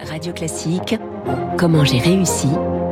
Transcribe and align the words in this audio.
Radio 0.00 0.32
Classique, 0.32 0.96
comment 1.56 1.84
j'ai 1.84 1.98
réussi 1.98 2.48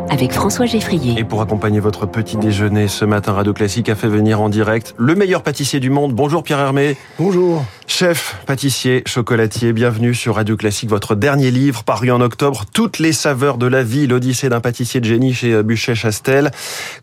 avec 0.08 0.32
François 0.32 0.66
Geffrier. 0.66 1.18
Et 1.18 1.24
pour 1.24 1.40
accompagner 1.40 1.80
votre 1.80 2.06
petit 2.06 2.36
déjeuner 2.36 2.86
ce 2.86 3.04
matin, 3.04 3.32
Radio 3.32 3.52
Classique 3.52 3.88
a 3.88 3.94
fait 3.94 4.08
venir 4.08 4.40
en 4.40 4.48
direct 4.48 4.94
le 4.98 5.14
meilleur 5.14 5.42
pâtissier 5.42 5.80
du 5.80 5.90
monde. 5.90 6.12
Bonjour 6.12 6.42
Pierre 6.42 6.58
Hermé. 6.58 6.96
Bonjour. 7.18 7.64
Chef, 7.86 8.36
pâtissier, 8.46 9.02
chocolatier, 9.06 9.72
bienvenue 9.72 10.14
sur 10.14 10.36
Radio 10.36 10.56
Classique, 10.56 10.90
votre 10.90 11.14
dernier 11.14 11.50
livre 11.50 11.82
paru 11.82 12.10
en 12.10 12.20
octobre, 12.20 12.64
Toutes 12.72 12.98
les 12.98 13.12
saveurs 13.12 13.58
de 13.58 13.66
la 13.66 13.82
vie, 13.82 14.06
l'odyssée 14.06 14.48
d'un 14.48 14.60
pâtissier 14.60 15.00
de 15.00 15.06
génie 15.06 15.34
chez 15.34 15.62
Buchet-Chastel. 15.62 16.50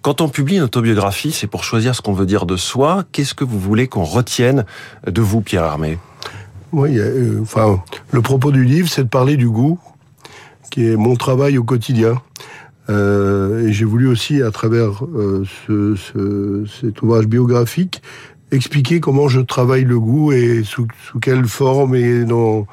Quand 0.01 0.21
on 0.21 0.29
publie 0.29 0.57
une 0.57 0.63
autobiographie, 0.63 1.31
c'est 1.31 1.47
pour 1.47 1.63
choisir 1.63 1.95
ce 1.95 2.01
qu'on 2.01 2.13
veut 2.13 2.25
dire 2.25 2.45
de 2.45 2.57
soi. 2.57 3.03
Qu'est-ce 3.11 3.33
que 3.33 3.43
vous 3.43 3.59
voulez 3.59 3.87
qu'on 3.87 4.03
retienne 4.03 4.65
de 5.07 5.21
vous, 5.21 5.41
Pierre 5.41 5.65
Hermé? 5.65 5.97
Oui, 6.71 6.97
euh, 6.97 7.39
enfin, 7.41 7.81
le 8.11 8.21
propos 8.21 8.51
du 8.51 8.63
livre, 8.63 8.89
c'est 8.89 9.03
de 9.03 9.09
parler 9.09 9.37
du 9.37 9.49
goût, 9.49 9.79
qui 10.69 10.87
est 10.87 10.95
mon 10.95 11.15
travail 11.15 11.57
au 11.57 11.63
quotidien. 11.63 12.21
Euh, 12.89 13.67
et 13.67 13.73
j'ai 13.73 13.85
voulu 13.85 14.07
aussi, 14.07 14.41
à 14.41 14.51
travers 14.51 15.05
euh, 15.05 15.43
ce, 15.67 15.95
ce, 15.95 16.65
cet 16.81 17.01
ouvrage 17.01 17.27
biographique, 17.27 18.01
expliquer 18.51 18.99
comment 18.99 19.27
je 19.27 19.41
travaille 19.41 19.83
le 19.83 19.99
goût 19.99 20.31
et 20.31 20.63
sous, 20.63 20.87
sous 21.07 21.19
quelle 21.19 21.45
forme 21.45 21.95
et 21.95 22.23
dans 22.25 22.65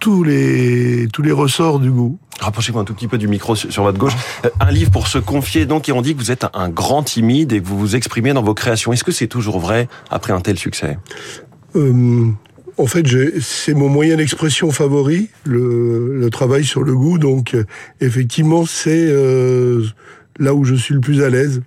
tous 0.00 0.22
les 0.22 1.08
tous 1.12 1.22
les 1.22 1.32
ressorts 1.32 1.80
du 1.80 1.90
goût. 1.90 2.18
Rapprochez-vous 2.40 2.78
un 2.78 2.84
tout 2.84 2.94
petit 2.94 3.08
peu 3.08 3.18
du 3.18 3.26
micro 3.26 3.56
sur 3.56 3.82
votre 3.82 3.98
gauche. 3.98 4.14
Euh, 4.44 4.50
un 4.60 4.70
livre 4.70 4.92
pour 4.92 5.08
se 5.08 5.18
confier, 5.18 5.66
donc, 5.66 5.88
et 5.88 5.92
on 5.92 6.02
dit 6.02 6.14
que 6.14 6.20
vous 6.20 6.30
êtes 6.30 6.46
un 6.54 6.68
grand 6.68 7.02
timide 7.02 7.52
et 7.52 7.60
que 7.60 7.66
vous 7.66 7.78
vous 7.78 7.96
exprimez 7.96 8.32
dans 8.32 8.42
vos 8.42 8.54
créations. 8.54 8.92
Est-ce 8.92 9.02
que 9.02 9.12
c'est 9.12 9.26
toujours 9.26 9.58
vrai 9.58 9.88
après 10.08 10.32
un 10.32 10.40
tel 10.40 10.56
succès? 10.56 10.98
Euh, 11.74 12.30
en 12.78 12.86
fait, 12.86 13.04
c'est 13.40 13.74
mon 13.74 13.88
moyen 13.88 14.16
d'expression 14.16 14.70
favori, 14.70 15.28
le, 15.44 16.16
le, 16.18 16.30
travail 16.30 16.64
sur 16.64 16.82
le 16.82 16.94
goût. 16.94 17.18
Donc, 17.18 17.56
effectivement, 18.00 18.66
c'est 18.66 19.06
euh, 19.08 19.84
là 20.38 20.54
où 20.54 20.64
je 20.64 20.74
suis 20.74 20.94
le 20.94 21.00
plus 21.00 21.22
à 21.22 21.28
l'aise. 21.28 21.60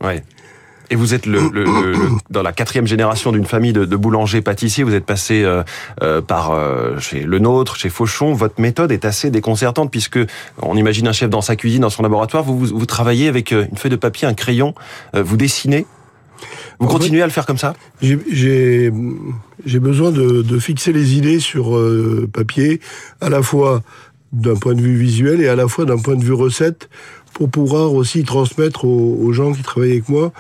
Et 0.90 0.96
vous 0.96 1.14
êtes 1.14 1.26
le, 1.26 1.50
le, 1.54 1.64
le, 1.64 1.96
dans 2.30 2.44
la 2.44 2.52
quatrième 2.52 2.86
génération 2.86 3.32
d'une 3.32 3.46
famille 3.46 3.72
de, 3.72 3.86
de 3.86 3.96
boulangers-pâtissiers. 3.96 4.84
Vous 4.84 4.94
êtes 4.94 5.06
passé 5.06 5.42
euh, 5.42 5.64
euh, 6.04 6.22
par 6.22 6.52
euh, 6.52 7.00
chez 7.00 7.22
Le 7.22 7.40
Nôtre, 7.40 7.78
chez 7.78 7.90
Fauchon. 7.90 8.34
Votre 8.34 8.60
méthode 8.60 8.92
est 8.92 9.06
assez 9.06 9.32
déconcertante 9.32 9.90
puisque 9.90 10.20
on 10.62 10.76
imagine 10.76 11.08
un 11.08 11.14
chef 11.14 11.30
dans 11.30 11.42
sa 11.42 11.56
cuisine, 11.56 11.82
dans 11.82 11.90
son 11.90 12.04
laboratoire. 12.04 12.44
Vous, 12.44 12.60
vous, 12.60 12.78
vous 12.78 12.86
travaillez 12.86 13.30
avec 13.30 13.52
une 13.52 13.78
feuille 13.78 13.92
de 13.92 13.96
papier, 13.96 14.28
un 14.28 14.34
crayon. 14.34 14.76
vous 15.14 15.38
dessinez 15.38 15.86
vous 16.80 16.88
continuez 16.88 17.22
à 17.22 17.26
le 17.26 17.32
faire 17.32 17.46
comme 17.46 17.58
ça 17.58 17.76
J'ai 18.02 18.90
besoin 19.80 20.12
de, 20.12 20.42
de, 20.42 20.60
fixer 20.60 20.94
les 20.94 21.16
idées 21.16 21.40
sur 21.40 21.76
euh, 21.76 22.28
papier, 22.32 22.80
à 23.20 23.30
la 23.30 23.42
fois 23.42 23.82
d'un 24.32 24.56
point 24.56 24.74
de 24.74 24.82
vue 24.82 24.96
visuel 24.96 25.42
et 25.42 25.48
à 25.48 25.56
la 25.56 25.68
fois 25.68 25.86
d'un 25.86 25.98
point 25.98 26.16
de 26.16 26.24
vue 26.24 26.34
recette, 26.34 26.90
pour 27.34 27.50
pouvoir 27.50 27.94
aussi 27.94 28.24
transmettre 28.24 28.86
aux, 28.86 29.18
aux 29.22 29.34
gens 29.34 29.54
qui 29.54 29.62
travaillent 29.62 29.92
avec 29.92 30.10
moi 30.10 30.32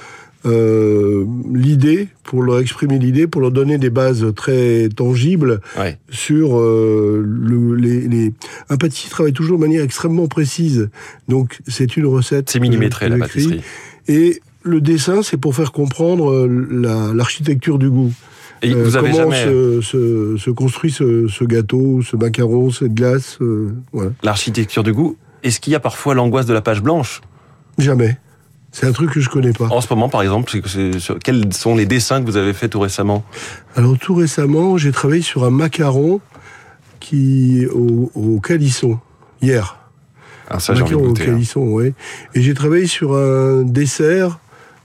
euh, 0.45 1.25
l'idée, 1.53 2.07
pour 2.23 2.41
leur 2.41 2.59
exprimer 2.59 2.97
l'idée, 2.97 3.27
pour 3.27 3.41
leur 3.41 3.51
donner 3.51 3.77
des 3.77 3.91
bases 3.91 4.25
très 4.35 4.89
tangibles 4.89 5.61
ouais. 5.77 5.99
sur 6.09 6.59
euh, 6.59 7.23
le, 7.23 7.75
les, 7.75 8.07
les... 8.07 8.33
Un 8.69 8.77
pâtissier 8.77 9.09
travaille 9.09 9.33
toujours 9.33 9.57
de 9.57 9.63
manière 9.63 9.83
extrêmement 9.83 10.27
précise, 10.27 10.89
donc 11.27 11.59
c'est 11.67 11.95
une 11.95 12.07
recette. 12.07 12.49
C'est 12.49 12.59
millimétré 12.59 13.07
la 13.09 13.19
pâtisserie. 13.19 13.61
Et 14.07 14.41
le 14.63 14.81
dessin, 14.81 15.23
c'est 15.23 15.37
pour 15.37 15.55
faire 15.55 15.71
comprendre 15.71 16.31
euh, 16.31 17.13
l'architecture 17.13 17.75
la, 17.75 17.79
du 17.79 17.89
goût. 17.89 18.13
Et 18.61 18.73
vous 18.73 18.95
avez 18.95 19.11
comment 19.11 19.31
jamais... 19.31 19.43
se, 19.43 19.81
se, 19.81 20.37
se 20.37 20.49
construit 20.51 20.91
ce, 20.91 21.27
ce, 21.27 21.43
gâteau, 21.43 22.01
ce 22.03 22.15
macaron, 22.15 22.69
cette 22.69 22.93
glace. 22.93 23.37
Euh, 23.41 23.73
voilà. 23.91 24.11
L'architecture 24.21 24.83
du 24.83 24.93
goût. 24.93 25.17
Est-ce 25.41 25.59
qu'il 25.59 25.73
y 25.73 25.75
a 25.75 25.79
parfois 25.79 26.13
l'angoisse 26.13 26.45
de 26.45 26.53
la 26.53 26.61
page 26.61 26.83
blanche? 26.83 27.21
Jamais. 27.79 28.19
C'est 28.71 28.85
un 28.85 28.91
truc 28.91 29.11
que 29.11 29.19
je 29.19 29.29
connais 29.29 29.51
pas. 29.51 29.65
En 29.65 29.81
ce 29.81 29.91
moment, 29.91 30.07
par 30.07 30.21
exemple, 30.21 30.51
quels 31.23 31.53
sont 31.53 31.75
les 31.75 31.85
dessins 31.85 32.21
que 32.21 32.25
vous 32.25 32.37
avez 32.37 32.53
faits 32.53 32.71
tout 32.71 32.79
récemment? 32.79 33.23
Alors 33.75 33.97
tout 33.97 34.13
récemment, 34.13 34.77
j'ai 34.77 34.91
travaillé 34.91 35.23
sur 35.23 35.43
un 35.43 35.49
macaron 35.49 36.21
qui 36.99 37.65
au, 37.73 38.11
au 38.13 38.39
calisson 38.39 38.99
hier. 39.41 39.79
Ah, 40.49 40.59
ça, 40.59 40.75
j'ai 40.75 40.83
envie 40.83 40.91
de 40.91 40.97
au 40.97 41.07
goûter, 41.07 41.25
calisson, 41.25 41.63
hein. 41.63 41.71
ouais. 41.71 41.93
Et 42.35 42.41
j'ai 42.41 42.53
travaillé 42.53 42.85
sur 42.85 43.15
un 43.15 43.63
dessert 43.63 44.39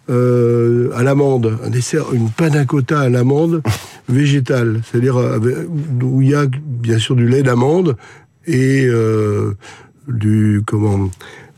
euh, 0.08 0.90
à 0.94 1.02
l'amande, 1.02 1.58
un 1.64 1.70
dessert, 1.70 2.12
une 2.12 2.30
panna 2.30 2.64
cotta 2.64 3.00
à 3.00 3.08
l'amande 3.08 3.62
végétale, 4.08 4.80
c'est-à-dire 4.84 5.16
où 6.02 6.22
il 6.22 6.30
y 6.30 6.34
a 6.34 6.46
bien 6.46 6.98
sûr 6.98 7.16
du 7.16 7.26
lait 7.26 7.42
d'amande 7.42 7.96
et 8.46 8.86
euh, 8.86 9.54
du 10.08 10.62
comment 10.66 11.10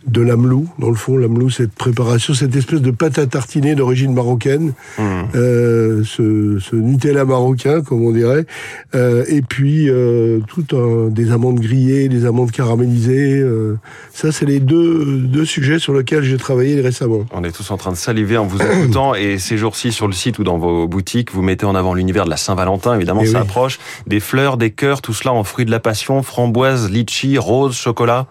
de 0.09 0.23
l'amelou, 0.23 0.69
dans 0.79 0.89
le 0.89 0.95
fond, 0.95 1.17
l'amelou, 1.17 1.51
cette 1.51 1.73
préparation, 1.73 2.35
cette 2.35 2.55
espèce 2.57 2.81
de 2.81 2.91
pâte 2.91 3.19
à 3.19 3.27
tartiner 3.27 3.75
d'origine 3.75 4.13
marocaine, 4.13 4.73
mmh. 4.99 5.03
euh, 5.35 6.03
ce, 6.05 6.59
ce, 6.61 6.77
Nutella 6.77 7.25
marocain, 7.25 7.83
comme 7.83 8.03
on 8.03 8.13
dirait, 8.13 8.47
euh, 8.95 9.25
et 9.29 9.43
puis 9.43 9.89
euh, 9.89 10.41
tout 10.49 10.65
un, 10.77 11.09
des 11.09 11.31
amandes 11.33 11.61
grillées, 11.61 12.09
des 12.09 12.25
amandes 12.27 12.51
caramélisées. 12.51 13.41
euh, 13.41 13.77
ça, 14.13 14.33
c'est 14.33 14.47
les 14.47 14.61
deux, 14.61 15.19
deux 15.19 15.45
sujets 15.45 15.79
sur 15.79 15.93
lesquels 15.95 16.23
j'ai 16.23 16.37
travaillé 16.37 16.81
récemment. 16.81 17.21
On 17.33 17.45
est 17.45 17.53
tous 17.53 17.71
en 17.71 17.77
train 17.77 17.93
de 17.93 17.97
saliver 17.97 18.37
en 18.37 18.47
vous 18.47 18.61
écoutant, 18.61 19.15
et 19.15 19.39
ces 19.39 19.57
jours-ci, 19.59 19.93
sur 19.93 20.07
le 20.07 20.15
site 20.15 20.39
ou 20.39 20.45
dans 20.45 20.59
vos 20.59 20.89
boutiques, 20.89 21.33
vous 21.33 21.43
mettez 21.43 21.67
en 21.67 21.75
avant 21.75 21.95
l'univers 21.95 22.25
de 22.25 22.31
la 22.31 22.37
Saint-Valentin, 22.37 22.95
évidemment, 22.95 23.23
Et 23.23 23.27
ça 23.27 23.39
oui. 23.39 23.45
approche, 23.45 23.79
des 24.07 24.21
fleurs, 24.21 24.57
des 24.57 24.71
cœurs, 24.71 25.03
tout 25.03 25.13
cela 25.13 25.33
en 25.33 25.45
fruits 25.45 25.67
de 25.67 25.71
la 25.71 25.81
passion, 25.81 26.23
framboise, 26.23 26.91
litchi, 26.91 27.39
rose, 27.39 27.77
chocolat. 27.77 28.27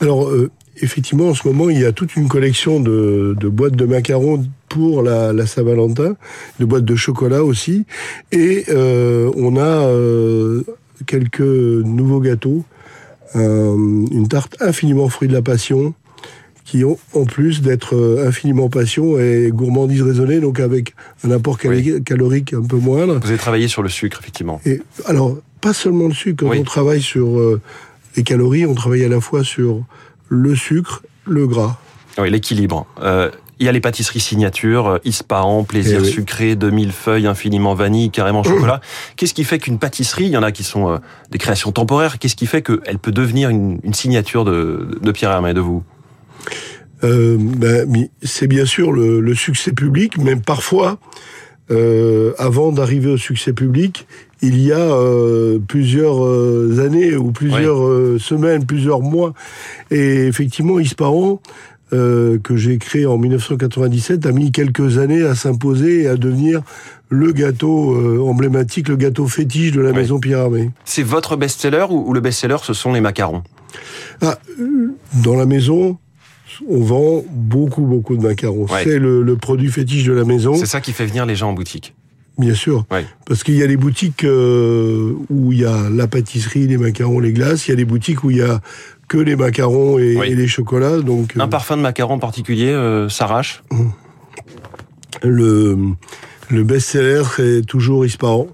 Alors, 0.00 0.28
euh, 0.28 0.50
effectivement, 0.82 1.28
en 1.28 1.34
ce 1.34 1.46
moment, 1.46 1.70
il 1.70 1.78
y 1.80 1.84
a 1.84 1.92
toute 1.92 2.16
une 2.16 2.28
collection 2.28 2.80
de, 2.80 3.36
de 3.38 3.48
boîtes 3.48 3.76
de 3.76 3.84
macarons 3.86 4.44
pour 4.68 5.02
la, 5.02 5.32
la 5.32 5.46
Saint-Valentin, 5.46 6.16
de 6.58 6.64
boîtes 6.64 6.84
de 6.84 6.94
chocolat 6.96 7.42
aussi, 7.44 7.86
et 8.32 8.64
euh, 8.68 9.30
on 9.36 9.56
a 9.56 9.86
euh, 9.86 10.62
quelques 11.06 11.40
nouveaux 11.40 12.20
gâteaux, 12.20 12.64
euh, 13.36 13.74
une 13.76 14.28
tarte 14.28 14.56
infiniment 14.60 15.08
fruit 15.08 15.28
de 15.28 15.32
la 15.32 15.42
passion, 15.42 15.94
qui 16.64 16.84
ont, 16.84 16.98
en 17.14 17.24
plus 17.24 17.62
d'être 17.62 17.96
euh, 17.96 18.28
infiniment 18.28 18.68
passion 18.68 19.18
et 19.18 19.50
gourmandise 19.52 20.02
raisonnée, 20.02 20.38
donc 20.38 20.60
avec 20.60 20.94
un 21.24 21.32
apport 21.32 21.58
Oui. 21.64 22.00
calorique 22.04 22.52
un 22.54 22.62
peu 22.62 22.76
moindre. 22.76 23.18
Vous 23.20 23.28
avez 23.28 23.38
travaillé 23.38 23.66
sur 23.66 23.82
le 23.82 23.88
sucre, 23.88 24.18
effectivement. 24.20 24.60
Et 24.64 24.80
alors, 25.06 25.36
pas 25.60 25.72
seulement 25.72 26.06
le 26.06 26.14
sucre, 26.14 26.44
quand 26.44 26.50
Oui. 26.52 26.58
on 26.60 26.64
travaille 26.64 27.02
sur 27.02 27.38
euh, 27.40 27.60
les 28.16 28.22
calories, 28.22 28.66
on 28.66 28.74
travaille 28.74 29.04
à 29.04 29.08
la 29.08 29.20
fois 29.20 29.42
sur 29.42 29.82
le 30.30 30.54
sucre, 30.56 31.02
le 31.26 31.46
gras. 31.46 31.76
Oui, 32.18 32.30
l'équilibre. 32.30 32.86
Euh, 33.02 33.30
il 33.58 33.66
y 33.66 33.68
a 33.68 33.72
les 33.72 33.80
pâtisseries 33.80 34.20
signatures, 34.20 34.86
euh, 34.86 34.98
Ispahan, 35.04 35.64
plaisir 35.64 35.98
Eh 36.00 36.06
oui. 36.06 36.10
sucré, 36.10 36.56
2000 36.56 36.92
feuilles, 36.92 37.26
infiniment 37.26 37.74
vanille, 37.74 38.10
carrément 38.10 38.42
chocolat. 38.42 38.80
Qu'est-ce 39.16 39.34
qui 39.34 39.44
fait 39.44 39.58
qu'une 39.58 39.78
pâtisserie, 39.78 40.24
il 40.24 40.30
y 40.30 40.36
en 40.38 40.42
a 40.42 40.50
qui 40.50 40.64
sont 40.64 40.88
euh, 40.90 40.96
des 41.30 41.36
créations 41.36 41.70
temporaires, 41.70 42.18
qu'est-ce 42.18 42.36
qui 42.36 42.46
fait 42.46 42.62
qu'elle 42.62 42.98
peut 42.98 43.12
devenir 43.12 43.50
une, 43.50 43.78
une 43.84 43.92
signature 43.92 44.46
de, 44.46 44.98
de 45.02 45.12
Pierre 45.12 45.30
Hermé, 45.32 45.52
de 45.52 45.60
vous? 45.60 45.82
Euh, 47.04 47.36
ben, 47.38 48.08
c'est 48.22 48.46
bien 48.46 48.64
sûr 48.66 48.92
le, 48.92 49.20
le 49.20 49.34
succès 49.34 49.72
public, 49.72 50.16
mais 50.18 50.36
parfois, 50.36 50.98
euh, 51.70 52.32
avant 52.38 52.72
d'arriver 52.72 53.10
au 53.10 53.16
succès 53.18 53.52
public, 53.52 54.06
il 54.42 54.60
y 54.60 54.72
a 54.72 54.78
euh, 54.78 55.58
plusieurs 55.58 56.24
euh, 56.24 56.84
années 56.84 57.14
ou 57.16 57.30
plusieurs 57.30 57.82
euh, 57.86 58.18
semaines, 58.18 58.64
plusieurs 58.66 59.00
mois. 59.02 59.34
Et 59.90 60.26
effectivement, 60.26 60.78
Ispahan, 60.78 61.40
euh, 61.92 62.38
que 62.38 62.56
j'ai 62.56 62.78
créé 62.78 63.04
en 63.06 63.18
1997, 63.18 64.24
a 64.26 64.32
mis 64.32 64.52
quelques 64.52 64.98
années 64.98 65.22
à 65.22 65.34
s'imposer 65.34 66.02
et 66.02 66.08
à 66.08 66.16
devenir 66.16 66.62
le 67.08 67.32
gâteau 67.32 67.94
euh, 67.94 68.20
emblématique, 68.20 68.88
le 68.88 68.96
gâteau 68.96 69.26
fétiche 69.26 69.72
de 69.72 69.80
la 69.80 69.90
Oui. 69.90 69.96
maison 69.96 70.20
Pierre 70.20 70.38
Hermé. 70.40 70.70
C'est 70.84 71.02
votre 71.02 71.36
best-seller 71.36 71.86
ou, 71.90 72.08
ou 72.08 72.12
le 72.12 72.20
best-seller, 72.20 72.58
ce 72.62 72.72
sont 72.72 72.92
les 72.92 73.00
macarons? 73.00 73.42
Ah, 74.22 74.38
dans 75.24 75.34
la 75.34 75.46
maison, 75.46 75.98
on 76.68 76.78
vend 76.80 77.24
beaucoup, 77.32 77.82
beaucoup 77.82 78.16
de 78.16 78.22
macarons. 78.22 78.66
Ouais. 78.66 78.84
C'est 78.84 78.98
le, 78.98 79.22
le 79.22 79.36
produit 79.36 79.68
fétiche 79.68 80.04
de 80.04 80.12
la 80.12 80.24
maison, 80.24 80.54
C'est 80.54 80.66
ça 80.66 80.80
qui 80.80 80.92
fait 80.92 81.06
venir 81.06 81.26
les 81.26 81.34
gens 81.34 81.50
en 81.50 81.52
boutique. 81.54 81.94
Bien 82.40 82.54
sûr. 82.54 82.84
Ouais. 82.90 83.04
Parce 83.26 83.44
qu'il 83.44 83.54
y 83.54 83.62
a 83.62 83.66
des 83.66 83.76
boutiques 83.76 84.24
euh, 84.24 85.12
où 85.30 85.52
il 85.52 85.60
y 85.60 85.64
a 85.64 85.88
la 85.90 86.06
pâtisserie, 86.08 86.66
les 86.66 86.78
macarons, 86.78 87.20
les 87.20 87.32
glaces. 87.32 87.68
Il 87.68 87.70
y 87.70 87.74
a 87.74 87.76
des 87.76 87.84
boutiques 87.84 88.24
où 88.24 88.30
il 88.30 88.38
y 88.38 88.42
a 88.42 88.60
que 89.08 89.18
les 89.18 89.36
macarons 89.36 89.98
et, 89.98 90.16
Oui. 90.16 90.28
et 90.30 90.34
les 90.34 90.48
chocolats. 90.48 90.98
Donc, 91.00 91.36
euh, 91.36 91.40
Un 91.40 91.48
parfum 91.48 91.76
de 91.76 91.82
macaron 91.82 92.14
en 92.14 92.18
particulier 92.18 92.68
euh, 92.70 93.08
s'arrache 93.08 93.62
le, 95.22 95.76
le 96.48 96.64
best-seller, 96.64 97.22
c'est 97.36 97.62
toujours 97.66 98.06
Ispahan, 98.06 98.46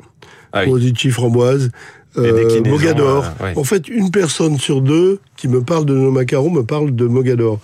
Ah 0.52 0.62
oui. 0.64 0.70
Rosici 0.70 1.10
framboise. 1.10 1.70
Euh, 2.18 2.62
Mogador. 2.64 3.24
ouais. 3.42 3.52
En 3.56 3.64
fait, 3.64 3.88
une 3.88 4.10
personne 4.10 4.58
sur 4.58 4.80
deux 4.80 5.20
qui 5.36 5.48
me 5.48 5.60
parle 5.62 5.84
de 5.84 5.94
nos 5.94 6.10
macarons 6.10 6.50
me 6.50 6.62
parle 6.62 6.94
de 6.94 7.06
Mogador. 7.06 7.60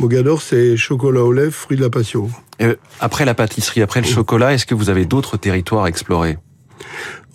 Mogador, 0.00 0.42
c'est 0.42 0.76
chocolat 0.76 1.22
aux 1.24 1.32
lèvres, 1.32 1.52
fruit 1.54 1.76
de 1.76 1.82
la 1.82 1.90
passion. 1.90 2.28
Euh, 2.60 2.74
après 3.00 3.24
la 3.24 3.34
pâtisserie, 3.34 3.82
après 3.82 4.00
le 4.00 4.06
chocolat, 4.06 4.52
est-ce 4.54 4.66
que 4.66 4.74
vous 4.74 4.90
avez 4.90 5.04
d'autres 5.04 5.36
territoires 5.36 5.84
à 5.84 5.88
explorer? 5.88 6.38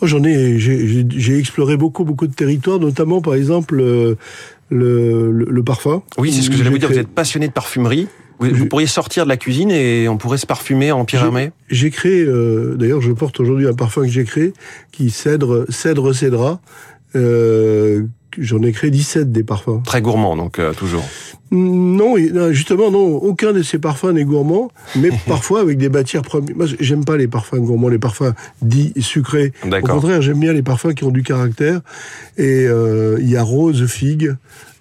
Oh, 0.01 0.07
j'en 0.07 0.23
ai, 0.23 0.57
j'ai 0.59 1.05
j'ai 1.09 1.37
exploré 1.37 1.77
beaucoup, 1.77 2.03
beaucoup 2.03 2.27
de 2.27 2.33
territoires, 2.33 2.79
notamment 2.79 3.21
par 3.21 3.35
exemple 3.35 3.79
euh, 3.79 4.15
le, 4.69 5.31
le, 5.31 5.45
le 5.45 5.63
parfum. 5.63 6.01
Oui, 6.17 6.31
c'est 6.31 6.41
ce 6.41 6.49
que 6.49 6.55
j'allais 6.57 6.69
vous 6.69 6.77
dire. 6.77 6.89
Vous 6.89 6.97
êtes 6.97 7.07
passionné 7.07 7.47
de 7.47 7.53
parfumerie. 7.53 8.07
Vous, 8.39 8.65
pourriez 8.65 8.87
sortir 8.87 9.25
de 9.25 9.29
la 9.29 9.37
cuisine 9.37 9.69
et 9.69 10.07
on 10.09 10.17
pourrait 10.17 10.39
se 10.39 10.47
parfumer 10.47 10.91
en 10.91 11.05
J'ai- 11.07 11.17
Hermé. 11.17 11.51
J'ai 11.69 11.91
créé, 11.91 12.23
euh, 12.23 12.73
d'ailleurs, 12.75 12.99
je 12.99 13.11
porte 13.11 13.39
aujourd'hui 13.39 13.67
un 13.67 13.73
parfum 13.75 14.01
que 14.01 14.07
j'ai 14.07 14.23
créé, 14.23 14.53
qui 14.91 15.11
cèdre, 15.11 15.65
cèdre 15.69 16.11
cédra. 16.11 16.59
Euh, 17.15 18.03
J'en 18.37 18.61
ai 18.63 18.71
créé 18.71 18.89
17 18.91 19.31
des 19.31 19.43
parfums. 19.43 19.81
Très 19.83 20.01
gourmand, 20.01 20.35
donc 20.35 20.59
euh, 20.59 20.73
toujours. 20.73 21.03
Non, 21.51 22.15
et- 22.15 22.29
non, 22.31 22.51
justement, 22.53 22.91
non, 22.91 23.15
aucun 23.17 23.51
de 23.51 23.61
ces 23.61 23.77
parfums 23.77 24.11
n'est 24.13 24.23
gourmand, 24.23 24.71
mais 24.95 25.09
parfois 25.27 25.59
avec 25.61 25.77
des 25.77 25.89
matières 25.89 26.21
premières. 26.21 26.55
Moi, 26.55 26.65
j'aime 26.79 27.03
pas 27.03 27.17
les 27.17 27.27
parfums 27.27 27.57
gourmands, 27.59 27.89
les 27.89 27.99
parfums 27.99 28.33
dits 28.61 28.93
sucrés. 28.99 29.51
Au 29.65 29.69
contraire, 29.93 30.21
j'aime 30.21 30.39
bien 30.39 30.53
les 30.53 30.63
parfums 30.63 30.93
qui 30.95 31.03
ont 31.03 31.11
du 31.11 31.23
caractère. 31.23 31.81
Et 32.37 32.65
euh, 32.67 33.17
il 33.19 33.29
y 33.29 33.35
a 33.37 33.43
rose, 33.43 33.85
figue, 33.87 34.35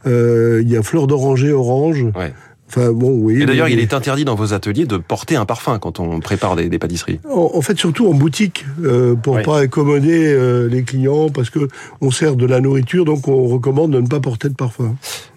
euh, 0.06 0.60
il 0.62 0.70
y 0.70 0.76
a 0.76 0.82
fleur 0.82 1.06
d'oranger, 1.08 1.50
orange. 1.52 2.04
Ouais. 2.16 2.32
Enfin, 2.72 2.92
bon, 2.92 3.10
oui. 3.20 3.42
Et 3.42 3.46
d'ailleurs, 3.46 3.66
mais- 3.66 3.72
il 3.72 3.80
est 3.80 3.92
interdit 3.94 4.24
dans 4.24 4.36
vos 4.36 4.54
ateliers 4.54 4.84
de 4.86 4.96
porter 4.96 5.34
un 5.34 5.44
parfum 5.44 5.78
quand 5.80 5.98
on 5.98 6.20
prépare 6.20 6.54
des, 6.54 6.68
des 6.68 6.78
pâtisseries. 6.78 7.18
En, 7.28 7.50
en 7.54 7.60
fait, 7.62 7.76
surtout 7.76 8.06
en 8.08 8.14
boutique, 8.14 8.64
euh, 8.84 9.16
pour 9.16 9.34
Oui. 9.34 9.42
pas 9.42 9.58
accommoder 9.58 10.32
euh, 10.32 10.68
les 10.68 10.84
clients, 10.84 11.30
parce 11.30 11.50
que 11.50 11.66
on 12.00 12.12
sert 12.12 12.36
de 12.36 12.46
la 12.46 12.60
nourriture, 12.60 13.04
donc 13.04 13.26
on 13.26 13.46
recommande 13.48 13.90
de 13.92 14.00
ne 14.00 14.06
pas 14.06 14.20
porter 14.20 14.48
de 14.48 14.54
parfum. 14.54 14.94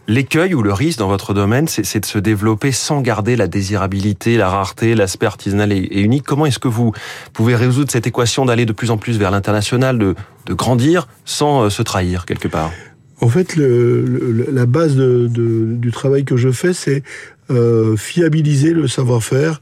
L'écueil 0.07 0.53
ou 0.53 0.61
le 0.61 0.73
risque 0.73 0.99
dans 0.99 1.07
votre 1.07 1.33
domaine, 1.33 1.67
c'est 1.69 1.85
c'est 1.85 2.01
de 2.01 2.05
se 2.05 2.19
développer 2.19 2.71
sans 2.73 3.01
garder 3.01 3.35
la 3.37 3.47
désirabilité, 3.47 4.35
la 4.37 4.49
rareté, 4.49 4.95
l'aspect 4.95 5.25
artisanal 5.25 5.71
et, 5.71 5.77
et 5.77 6.01
unique. 6.01 6.23
Comment 6.25 6.45
est-ce 6.45 6.59
que 6.59 6.67
vous 6.67 6.91
pouvez 7.31 7.55
résoudre 7.55 7.89
cette 7.89 8.05
équation 8.05 8.45
d'aller 8.45 8.65
de 8.65 8.73
plus 8.73 8.91
en 8.91 8.97
plus 8.97 9.17
vers 9.17 9.31
l'international, 9.31 9.97
de, 9.97 10.13
de 10.45 10.53
grandir 10.53 11.07
sans 11.25 11.63
euh, 11.63 11.69
se 11.69 11.81
trahir 11.81 12.25
quelque 12.25 12.49
part? 12.49 12.69
En 13.23 13.29
fait, 13.29 13.55
le, 13.55 14.03
le- 14.05 14.47
la 14.51 14.65
base 14.65 14.95
de, 14.95 15.27
de- 15.27 15.73
du 15.75 15.91
travail 15.91 16.25
que 16.25 16.37
je 16.37 16.51
fais, 16.51 16.73
c'est 16.73 17.03
euh, 17.51 17.95
fiabiliser 17.97 18.71
le 18.73 18.87
savoir-faire, 18.87 19.59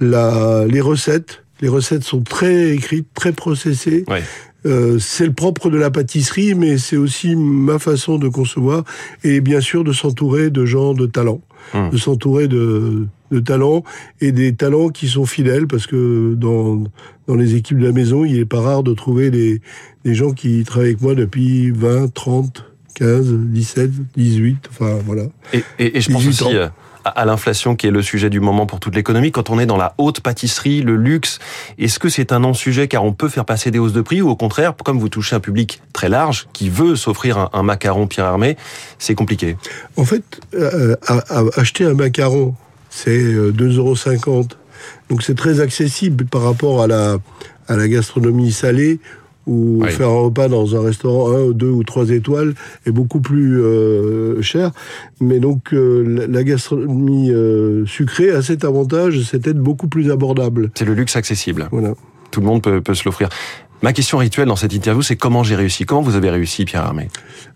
les 0.00 0.80
recettes. 0.80 1.42
Les 1.60 1.68
recettes 1.68 2.04
sont 2.04 2.20
très 2.22 2.70
écrites, 2.70 3.08
très 3.14 3.32
processées. 3.32 4.04
Ouais. 4.08 4.22
Euh, 4.66 4.98
c'est 4.98 5.26
le 5.26 5.32
propre 5.32 5.70
de 5.70 5.78
la 5.78 5.90
pâtisserie, 5.90 6.54
mais 6.54 6.78
c'est 6.78 6.96
aussi 6.96 7.34
ma 7.36 7.78
façon 7.78 8.18
de 8.18 8.28
concevoir 8.28 8.84
et 9.24 9.40
bien 9.40 9.60
sûr 9.60 9.84
de 9.84 9.92
s'entourer 9.92 10.50
de 10.50 10.64
gens 10.64 10.94
de 10.94 11.06
talent, 11.06 11.40
Hmm. 11.74 11.90
de 11.90 11.98
s'entourer 11.98 12.48
de, 12.48 13.04
de 13.30 13.40
talents 13.40 13.84
et 14.22 14.32
des 14.32 14.54
talents 14.54 14.88
qui 14.88 15.06
sont 15.06 15.26
fidèles 15.26 15.66
parce 15.66 15.86
que 15.86 16.32
dans, 16.34 16.82
dans 17.26 17.34
les 17.34 17.56
équipes 17.56 17.78
de 17.78 17.84
la 17.86 17.92
maison, 17.92 18.24
il 18.24 18.38
n'est 18.38 18.46
pas 18.46 18.60
rare 18.62 18.82
de 18.82 18.94
trouver 18.94 19.30
des, 19.30 19.60
des 20.04 20.14
gens 20.14 20.32
qui 20.32 20.62
travaillent 20.64 20.90
avec 20.90 21.02
moi 21.02 21.14
depuis 21.14 21.70
20, 21.70 22.14
30, 22.14 22.64
15, 22.98 23.26
17, 23.32 23.90
18, 24.16 24.56
enfin 24.70 24.98
voilà. 25.06 25.22
Et, 25.52 25.62
et- 25.78 25.98
et 25.98 26.00
je 26.00 26.10
pense 26.10 26.22
18 26.22 26.30
aussi 26.30 26.44
ans. 26.44 26.58
euh, 26.58 26.68
à, 27.04 27.24
l'inflation 27.24 27.74
qui 27.76 27.86
est 27.86 27.90
le 27.90 28.02
sujet 28.02 28.28
du 28.28 28.40
moment 28.40 28.66
pour 28.66 28.80
toute 28.80 28.94
l'économie. 28.94 29.30
Quand 29.32 29.48
on 29.50 29.58
est 29.58 29.66
dans 29.66 29.76
la 29.76 29.94
haute 29.98 30.20
pâtisserie, 30.20 30.82
le 30.82 30.96
luxe, 30.96 31.38
est-ce 31.78 31.98
que 31.98 32.08
c'est 32.08 32.32
un 32.32 32.40
non-sujet 32.40 32.86
car 32.88 33.04
on 33.04 33.12
peut 33.12 33.28
faire 33.28 33.44
passer 33.44 33.70
des 33.70 33.78
hausses 33.78 33.92
de 33.92 34.00
prix 34.02 34.20
ou 34.20 34.28
au 34.28 34.36
contraire, 34.36 34.74
comme 34.84 34.98
vous 34.98 35.08
touchez 35.08 35.36
un 35.36 35.40
public 35.40 35.80
très 35.92 36.08
large 36.08 36.48
qui 36.52 36.68
veut 36.68 36.96
s'offrir 36.96 37.38
un, 37.38 37.50
un 37.52 37.62
macaron 37.62 38.06
Pierre 38.08 38.26
Hermé, 38.26 38.56
c'est 38.98 39.14
compliqué? 39.14 39.56
En 39.96 40.04
fait, 40.04 40.22
euh, 40.54 40.96
à- 41.06 41.38
à- 41.38 41.44
acheter 41.60 41.84
un 41.84 41.94
macaron, 41.94 42.54
c'est 42.90 43.10
euh, 43.22 43.52
2,50 43.52 44.26
euros. 44.28 44.46
Donc 45.08 45.22
c'est 45.22 45.36
très 45.36 45.60
accessible 45.60 46.24
par 46.26 46.42
rapport 46.42 46.82
à 46.82 46.86
la, 46.88 47.16
à 47.68 47.76
la 47.76 47.88
gastronomie 47.88 48.52
salée, 48.52 48.98
où 49.48 49.80
Oui. 49.82 49.90
faire 49.90 50.08
un 50.08 50.20
repas 50.22 50.48
dans 50.48 50.76
un 50.76 50.82
restaurant 50.82 51.32
1, 51.32 51.50
2 51.52 51.66
ou 51.68 51.82
3 51.82 52.10
étoiles 52.10 52.54
est 52.86 52.90
beaucoup 52.92 53.20
plus 53.20 53.60
euh, 53.60 54.40
cher. 54.42 54.70
Mais 55.20 55.40
donc 55.40 55.72
euh, 55.72 56.26
la- 56.28 56.44
gastronomie 56.44 57.30
euh, 57.30 57.84
sucrée 57.86 58.30
a 58.30 58.42
cet 58.42 58.64
avantage, 58.64 59.22
c'est 59.22 59.40
d'être 59.40 59.58
beaucoup 59.58 59.88
plus 59.88 60.10
abordable. 60.10 60.70
C'est 60.74 60.84
le 60.84 60.94
luxe 60.94 61.16
accessible. 61.16 61.68
Voilà. 61.72 61.94
Tout 62.30 62.40
le 62.40 62.46
monde 62.46 62.62
peut, 62.62 62.80
peut 62.80 62.94
se 62.94 63.04
l'offrir. 63.06 63.28
Ma 63.80 63.92
question 63.92 64.18
rituelle 64.18 64.48
dans 64.48 64.56
cette 64.56 64.74
interview, 64.74 65.02
c'est 65.02 65.14
comment 65.14 65.44
j'ai 65.44 65.54
réussi? 65.54 65.86
Comment 65.86 66.02
vous 66.02 66.16
avez 66.16 66.30
réussi, 66.30 66.64
Pierre 66.64 66.84
Hermé 66.84 67.08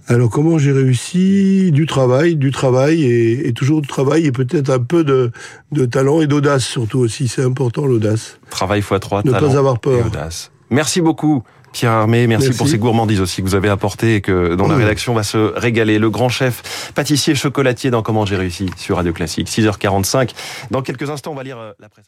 Alors 0.07 0.31
comment 0.31 0.57
j'ai 0.57 0.71
réussi? 0.71 1.73
Du 1.73 1.85
travail, 1.87 2.37
du 2.37 2.53
travail 2.53 3.03
et, 3.03 3.49
et 3.49 3.53
toujours 3.53 3.81
du 3.83 3.89
travail 3.89 4.25
et 4.27 4.31
peut-être 4.33 4.71
un 4.71 4.79
peu 4.79 5.03
de, 5.03 5.33
de 5.73 5.85
talent 5.85 6.21
et 6.21 6.29
d'audace 6.29 6.65
surtout 6.65 7.01
aussi. 7.01 7.27
C'est 7.29 7.43
important 7.43 7.87
l'audace. 7.87 8.39
Travail 8.51 8.81
x3, 8.83 9.27
Ne 9.27 9.33
talent 9.33 9.49
pas 9.51 9.59
avoir 9.59 9.75
et 9.75 9.79
peur. 9.81 10.07
audace. 10.07 10.53
Merci 10.71 11.01
beaucoup. 11.01 11.43
Pierre 11.73 11.93
Hermé, 11.93 12.27
merci, 12.27 12.47
Merci. 12.47 12.59
pour 12.59 12.69
ces 12.69 12.79
gourmandises 12.79 13.21
aussi 13.21 13.43
que 13.43 13.47
vous 13.47 13.55
avez 13.55 13.69
apportées 13.69 14.17
et 14.17 14.21
que 14.21 14.55
dont 14.55 14.69
la 14.69 14.75
Mmh. 14.77 14.79
rédaction 14.79 15.15
va 15.15 15.23
se 15.23 15.39
régaler. 15.57 15.99
Le 15.99 16.11
grand 16.11 16.29
chef 16.29 16.93
pâtissier 16.95 17.35
chocolatier 17.35 17.91
dans 17.91 18.03
Comment 18.03 18.27
j'ai 18.27 18.37
réussi 18.37 18.69
sur 18.77 18.97
Radio 18.97 19.13
Classique, 19.13 19.49
6h45. 19.49 20.31
Dans 20.71 20.83
quelques 20.83 21.09
instants, 21.09 21.33
on 21.33 21.35
va 21.35 21.43
lire 21.45 21.59
euh, 21.59 21.73
la 21.81 21.89
presse. 21.89 22.07